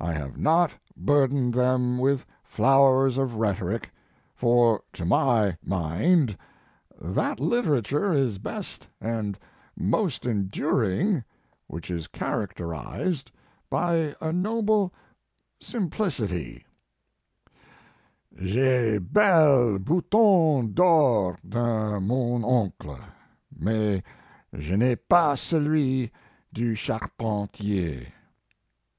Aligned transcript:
I 0.00 0.12
have 0.14 0.38
not 0.38 0.70
burdened 0.96 1.52
them 1.52 1.98
with 1.98 2.24
flowers 2.42 3.18
of 3.18 3.34
rhetoric, 3.34 3.90
for, 4.34 4.82
to 4.94 5.04
my 5.04 5.58
mind, 5.62 6.38
that 7.02 7.38
literature 7.38 8.14
is 8.14 8.38
best 8.38 8.88
and 8.98 9.38
most 9.76 10.24
enduring 10.24 11.22
which 11.66 11.90
is 11.90 12.06
characterized 12.08 13.30
by 13.68 14.16
a 14.22 14.32
noble 14.32 14.94
simplicity: 15.60 16.64
JPai 18.38 19.12
belle 19.12 19.78
bouton 19.80 20.72
d 20.72 20.80
or 20.80 21.36
de 21.46 22.00
mon 22.00 22.42
oncle, 22.42 23.00
mais 23.54 24.00
je 24.54 24.72
n 24.72 24.80
ai 24.80 24.96
pas 24.96 25.38
celui 25.38 26.10
du 26.54 26.74
charpentier. 26.74 28.14